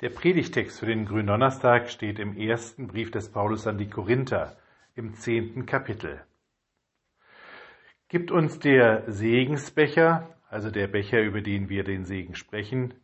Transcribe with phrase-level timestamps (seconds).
[0.00, 4.56] Der Predigtext für den Gründonnerstag steht im ersten Brief des Paulus an die Korinther
[4.94, 6.24] im zehnten Kapitel.
[8.06, 12.94] Gibt uns der Segensbecher, also der Becher, über den wir den Segen sprechen,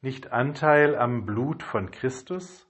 [0.00, 2.66] nicht Anteil am Blut von Christus?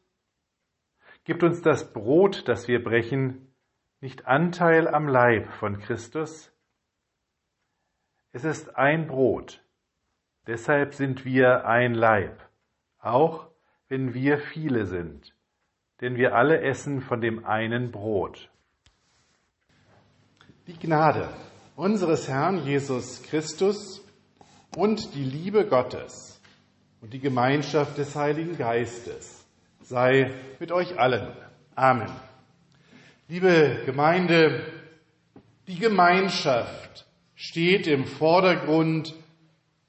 [1.23, 3.55] Gibt uns das Brot, das wir brechen,
[4.01, 6.53] nicht Anteil am Leib von Christus?
[8.33, 9.65] Es ist ein Brot,
[10.49, 12.43] deshalb sind wir ein Leib
[13.05, 13.47] auch
[13.89, 15.35] wenn wir viele sind,
[16.01, 18.51] denn wir alle essen von dem einen Brot.
[20.67, 21.29] Die Gnade
[21.77, 24.03] unseres Herrn Jesus Christus
[24.77, 26.41] und die Liebe Gottes
[27.01, 29.45] und die Gemeinschaft des Heiligen Geistes
[29.83, 31.33] sei mit euch allen.
[31.75, 32.11] Amen.
[33.29, 34.63] Liebe Gemeinde,
[35.67, 39.15] die Gemeinschaft steht im Vordergrund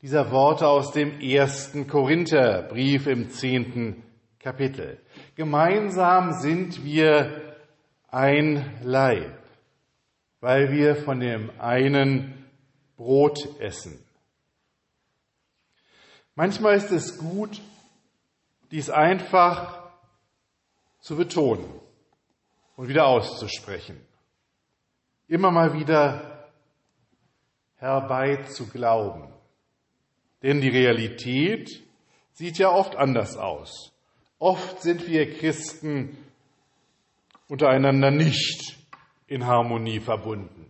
[0.02, 4.04] dieser Worte aus dem ersten Korintherbrief im zehnten
[4.40, 5.00] Kapitel.
[5.36, 7.56] Gemeinsam sind wir
[8.10, 9.38] ein Leib,
[10.40, 12.46] weil wir von dem einen
[12.96, 14.06] Brot essen.
[16.36, 17.62] Manchmal ist es gut,
[18.72, 19.90] dies einfach
[21.00, 21.70] zu betonen
[22.76, 24.00] und wieder auszusprechen.
[25.28, 26.50] Immer mal wieder
[27.78, 29.35] herbei zu glauben.
[30.46, 31.82] Denn die Realität
[32.34, 33.92] sieht ja oft anders aus.
[34.38, 36.16] Oft sind wir Christen
[37.50, 38.78] untereinander nicht
[39.26, 40.70] in Harmonie verbunden.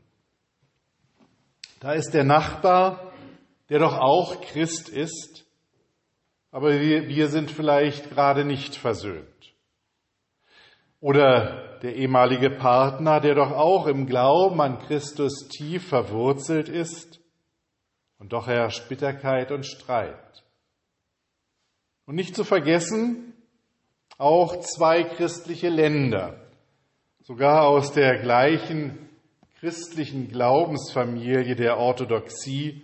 [1.81, 3.11] Da ist der Nachbar,
[3.67, 5.45] der doch auch Christ ist,
[6.51, 9.27] aber wir, wir sind vielleicht gerade nicht versöhnt.
[11.01, 17.19] Oder der ehemalige Partner, der doch auch im Glauben an Christus tief verwurzelt ist,
[18.25, 20.43] und doch herrscht Bitterkeit und Streit.
[22.07, 23.35] Und nicht zu vergessen,
[24.17, 26.35] auch zwei christliche Länder,
[27.21, 28.97] sogar aus der gleichen
[29.59, 32.81] christlichen Glaubensfamilie der Orthodoxie,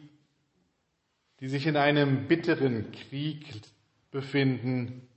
[1.39, 3.47] die sich in einem bitteren Krieg
[4.11, 5.09] befinden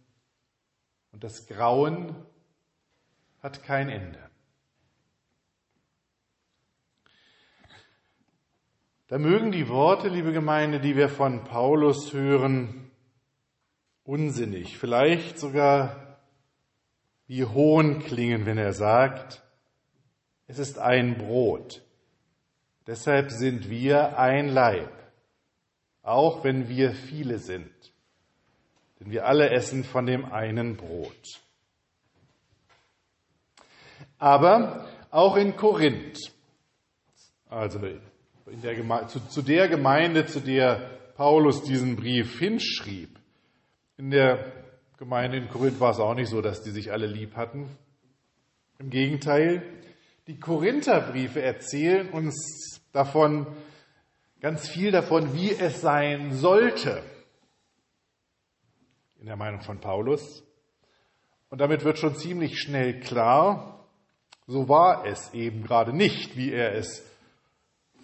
[1.12, 2.16] und das Grauen
[3.42, 4.30] hat kein Ende.
[9.14, 12.90] Da mögen die Worte, liebe Gemeinde, die wir von Paulus hören,
[14.02, 16.18] unsinnig, vielleicht sogar
[17.28, 19.40] wie Hohn klingen, wenn er sagt,
[20.48, 21.80] es ist ein Brot.
[22.88, 24.90] Deshalb sind wir ein Leib,
[26.02, 27.94] auch wenn wir viele sind.
[28.98, 31.40] Denn wir alle essen von dem einen Brot.
[34.18, 36.18] Aber auch in Korinth,
[37.48, 37.80] also
[38.46, 43.18] der zu, zu der Gemeinde, zu der Paulus diesen Brief hinschrieb.
[43.96, 44.52] In der
[44.98, 47.68] Gemeinde in Korinth war es auch nicht so, dass die sich alle lieb hatten.
[48.78, 49.62] Im Gegenteil,
[50.26, 53.46] die Korintherbriefe erzählen uns davon,
[54.40, 57.02] ganz viel davon, wie es sein sollte.
[59.20, 60.42] In der Meinung von Paulus.
[61.50, 63.86] Und damit wird schon ziemlich schnell klar,
[64.46, 67.04] so war es eben gerade nicht, wie er es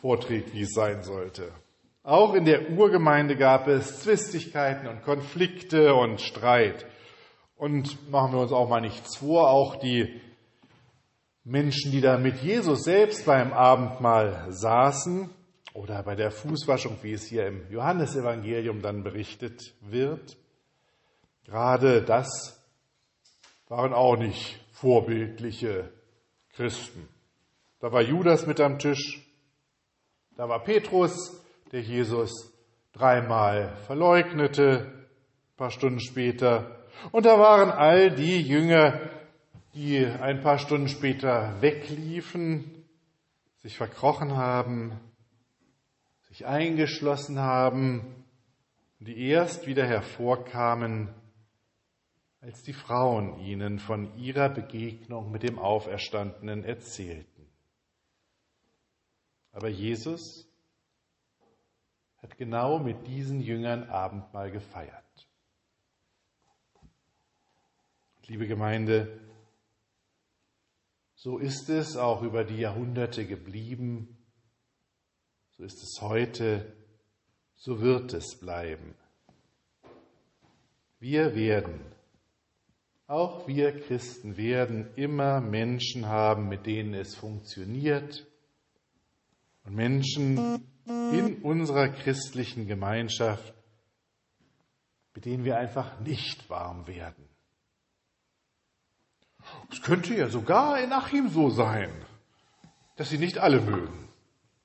[0.00, 1.52] vorträgt, wie es sein sollte.
[2.02, 6.86] Auch in der Urgemeinde gab es Zwistigkeiten und Konflikte und Streit.
[7.56, 10.20] Und machen wir uns auch mal nichts vor, auch die
[11.44, 15.28] Menschen, die da mit Jesus selbst beim Abendmahl saßen
[15.74, 20.36] oder bei der Fußwaschung, wie es hier im Johannesevangelium dann berichtet wird,
[21.44, 22.60] gerade das
[23.68, 25.92] waren auch nicht vorbildliche
[26.50, 27.08] Christen.
[27.78, 29.29] Da war Judas mit am Tisch,
[30.40, 31.38] da war Petrus,
[31.70, 32.50] der Jesus
[32.94, 36.78] dreimal verleugnete, ein paar Stunden später.
[37.12, 39.10] Und da waren all die Jünger,
[39.74, 42.86] die ein paar Stunden später wegliefen,
[43.58, 44.98] sich verkrochen haben,
[46.30, 48.24] sich eingeschlossen haben
[49.00, 51.08] die erst wieder hervorkamen,
[52.40, 57.29] als die Frauen ihnen von ihrer Begegnung mit dem Auferstandenen erzählten.
[59.52, 60.46] Aber Jesus
[62.18, 65.04] hat genau mit diesen Jüngern Abendmahl gefeiert.
[68.26, 69.18] Liebe Gemeinde,
[71.16, 74.16] so ist es auch über die Jahrhunderte geblieben,
[75.56, 76.76] so ist es heute,
[77.56, 78.94] so wird es bleiben.
[81.00, 81.80] Wir werden,
[83.08, 88.29] auch wir Christen werden immer Menschen haben, mit denen es funktioniert,
[89.64, 93.54] und Menschen in unserer christlichen Gemeinschaft,
[95.14, 97.28] mit denen wir einfach nicht warm werden.
[99.70, 101.90] Es könnte ja sogar in Achim so sein,
[102.96, 104.08] dass sie nicht alle mögen,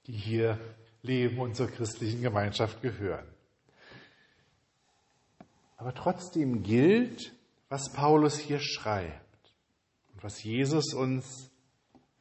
[0.08, 0.60] die hier
[1.02, 3.28] leben und zur christlichen Gemeinschaft gehören.
[5.78, 7.34] Aber trotzdem gilt,
[7.70, 9.54] was Paulus hier schreibt
[10.14, 11.52] und was Jesus uns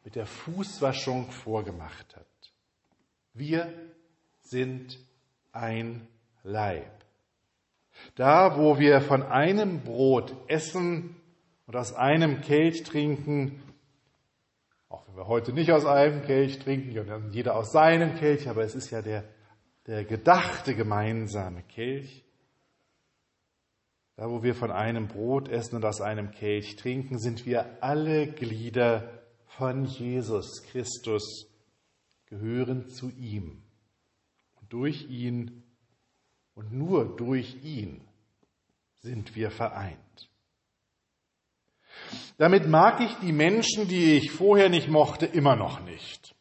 [0.04, 2.26] mit der Fußwaschung vorgemacht hat.
[3.34, 3.72] Wir
[4.42, 4.98] sind
[5.52, 6.06] ein
[6.44, 6.90] Leib.
[8.14, 11.16] Da, wo wir von einem Brot essen
[11.66, 13.62] und aus einem Kelch trinken,
[14.88, 18.74] auch wenn wir heute nicht aus einem Kelch trinken, jeder aus seinem Kelch, aber es
[18.74, 19.24] ist ja der,
[19.86, 22.24] der gedachte gemeinsame Kelch.
[24.16, 28.28] Da, wo wir von einem Brot essen und aus einem Kelch trinken, sind wir alle
[28.28, 31.50] Glieder von Jesus Christus,
[32.34, 33.62] gehören zu ihm.
[34.60, 35.62] Und durch ihn
[36.54, 38.00] und nur durch ihn
[39.02, 40.30] sind wir vereint.
[42.38, 46.34] Damit mag ich die Menschen, die ich vorher nicht mochte, immer noch nicht.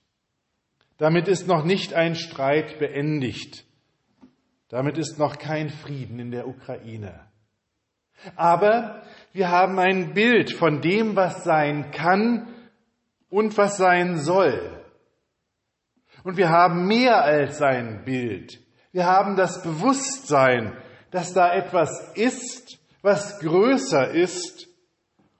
[0.97, 3.65] Damit ist noch nicht ein Streit beendigt.
[4.69, 7.27] Damit ist noch kein Frieden in der Ukraine.
[8.35, 12.47] Aber wir haben ein Bild von dem, was sein kann
[13.29, 14.82] und was sein soll.
[16.23, 18.59] Und wir haben mehr als ein Bild.
[18.91, 20.77] Wir haben das Bewusstsein,
[21.11, 24.67] dass da etwas ist, was größer ist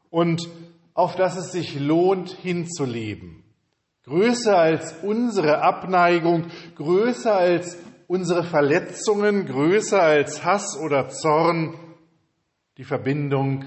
[0.10, 0.50] und
[0.94, 3.44] auf das es sich lohnt hinzuleben.
[4.04, 7.78] Größer als unsere Abneigung, größer als
[8.08, 11.80] unsere Verletzungen, größer als Hass oder Zorn,
[12.78, 13.66] die Verbindung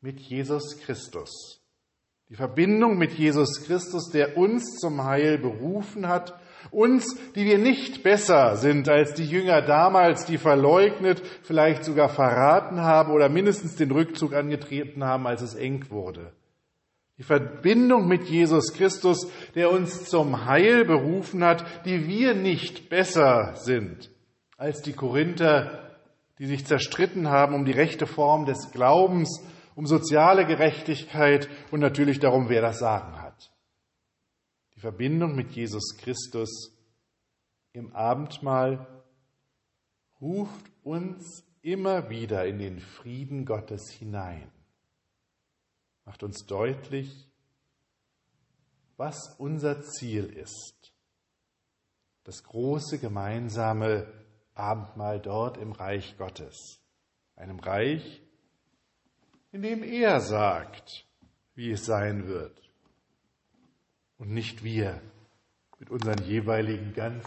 [0.00, 1.65] mit Jesus Christus.
[2.28, 6.34] Die Verbindung mit Jesus Christus, der uns zum Heil berufen hat,
[6.72, 12.80] uns, die wir nicht besser sind als die Jünger damals, die verleugnet, vielleicht sogar verraten
[12.80, 16.32] haben oder mindestens den Rückzug angetreten haben, als es eng wurde.
[17.18, 23.54] Die Verbindung mit Jesus Christus, der uns zum Heil berufen hat, die wir nicht besser
[23.54, 24.10] sind
[24.58, 25.96] als die Korinther,
[26.38, 29.46] die sich zerstritten haben um die rechte Form des Glaubens
[29.76, 33.52] um soziale Gerechtigkeit und natürlich darum, wer das Sagen hat.
[34.74, 36.72] Die Verbindung mit Jesus Christus
[37.72, 39.04] im Abendmahl
[40.20, 44.50] ruft uns immer wieder in den Frieden Gottes hinein,
[46.06, 47.30] macht uns deutlich,
[48.96, 50.94] was unser Ziel ist.
[52.24, 54.10] Das große gemeinsame
[54.54, 56.80] Abendmahl dort im Reich Gottes,
[57.34, 58.25] einem Reich,
[59.56, 61.06] in dem er sagt,
[61.54, 62.60] wie es sein wird.
[64.18, 65.00] Und nicht wir
[65.78, 67.26] mit unseren jeweiligen ganz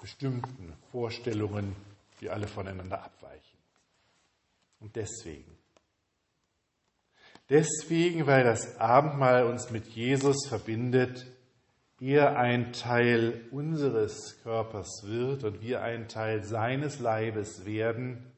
[0.00, 1.76] bestimmten Vorstellungen,
[2.22, 3.58] die alle voneinander abweichen.
[4.80, 5.58] Und deswegen,
[7.50, 11.26] deswegen, weil das Abendmahl uns mit Jesus verbindet,
[12.00, 18.32] er ein Teil unseres Körpers wird und wir ein Teil seines Leibes werden,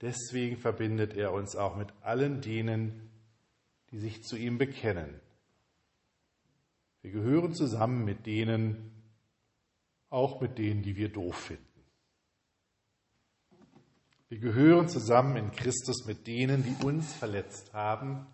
[0.00, 3.10] Deswegen verbindet er uns auch mit allen denen,
[3.90, 5.20] die sich zu ihm bekennen.
[7.02, 8.90] Wir gehören zusammen mit denen,
[10.10, 11.64] auch mit denen, die wir doof finden.
[14.28, 18.26] Wir gehören zusammen in Christus mit denen, die uns verletzt haben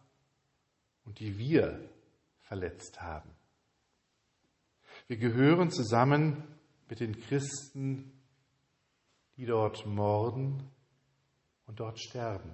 [1.04, 1.78] und die wir
[2.42, 3.30] verletzt haben.
[5.08, 6.42] Wir gehören zusammen
[6.88, 8.12] mit den Christen,
[9.36, 10.70] die dort morden
[11.70, 12.52] und dort sterben.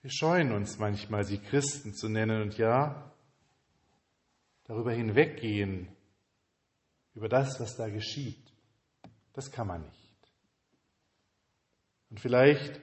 [0.00, 3.12] Wir scheuen uns manchmal, sie Christen zu nennen und ja,
[4.64, 5.94] darüber hinweggehen,
[7.14, 8.50] über das, was da geschieht.
[9.34, 10.32] Das kann man nicht.
[12.08, 12.80] Und vielleicht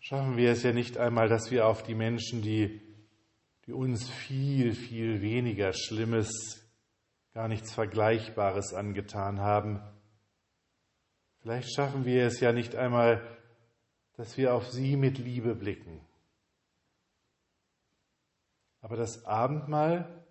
[0.00, 2.82] schaffen wir es ja nicht einmal, dass wir auf die Menschen, die,
[3.66, 6.66] die uns viel, viel weniger Schlimmes,
[7.32, 9.80] gar nichts Vergleichbares angetan haben,
[11.46, 13.24] Vielleicht schaffen wir es ja nicht einmal,
[14.16, 16.00] dass wir auf sie mit Liebe blicken.
[18.80, 20.26] Aber das Abendmahl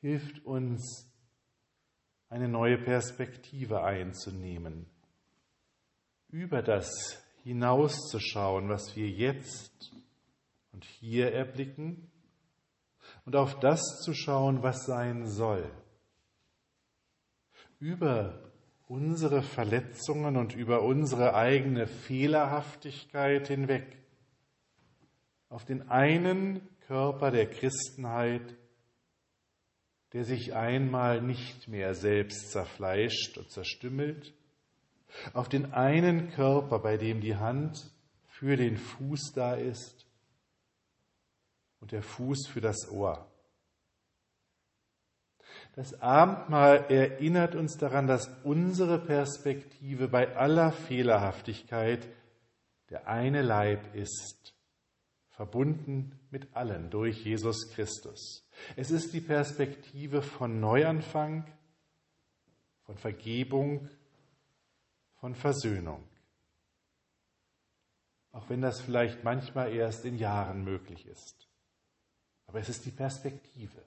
[0.00, 1.12] hilft uns,
[2.30, 4.86] eine neue Perspektive einzunehmen,
[6.30, 9.92] über das hinauszuschauen, was wir jetzt
[10.72, 12.10] und hier erblicken,
[13.26, 15.70] und auf das zu schauen, was sein soll.
[17.78, 18.53] Über
[18.86, 23.98] unsere Verletzungen und über unsere eigene Fehlerhaftigkeit hinweg
[25.48, 28.56] auf den einen Körper der Christenheit,
[30.12, 34.34] der sich einmal nicht mehr selbst zerfleischt und zerstümmelt,
[35.32, 37.92] auf den einen Körper, bei dem die Hand
[38.26, 40.06] für den Fuß da ist
[41.80, 43.30] und der Fuß für das Ohr.
[45.76, 52.06] Das Abendmahl erinnert uns daran, dass unsere Perspektive bei aller Fehlerhaftigkeit
[52.90, 54.54] der eine Leib ist,
[55.30, 58.48] verbunden mit allen durch Jesus Christus.
[58.76, 61.44] Es ist die Perspektive von Neuanfang,
[62.84, 63.88] von Vergebung,
[65.16, 66.04] von Versöhnung.
[68.30, 71.48] Auch wenn das vielleicht manchmal erst in Jahren möglich ist.
[72.46, 73.82] Aber es ist die Perspektive.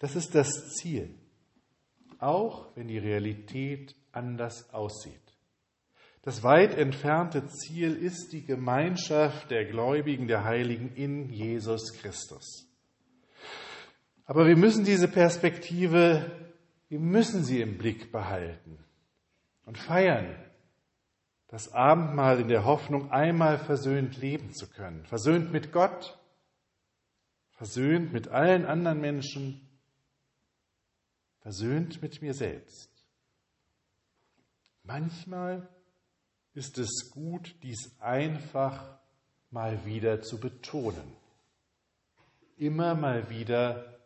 [0.00, 1.14] Das ist das Ziel,
[2.18, 5.28] auch wenn die Realität anders aussieht.
[6.22, 12.68] Das weit entfernte Ziel ist die Gemeinschaft der Gläubigen, der Heiligen in Jesus Christus.
[14.26, 16.30] Aber wir müssen diese Perspektive,
[16.88, 18.84] wir müssen sie im Blick behalten
[19.64, 20.36] und feiern
[21.46, 25.06] das Abendmahl in der Hoffnung, einmal versöhnt leben zu können.
[25.06, 26.18] Versöhnt mit Gott,
[27.52, 29.67] versöhnt mit allen anderen Menschen,
[31.48, 32.90] versöhnt mit mir selbst.
[34.82, 35.66] Manchmal
[36.52, 38.98] ist es gut, dies einfach
[39.48, 41.16] mal wieder zu betonen,
[42.58, 43.98] immer mal wieder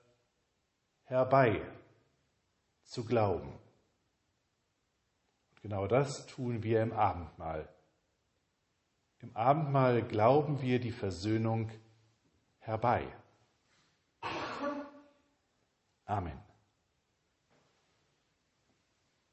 [1.02, 1.60] herbei
[2.84, 3.58] zu glauben.
[5.50, 7.68] Und genau das tun wir im Abendmahl.
[9.18, 11.72] Im Abendmahl glauben wir die Versöhnung
[12.60, 13.04] herbei.
[16.04, 16.51] Amen.